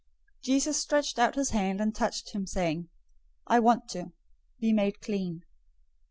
[0.39, 2.89] 008:003 Jesus stretched out his hand, and touched him, saying,
[3.45, 4.13] "I want to.
[4.59, 5.43] Be made clean."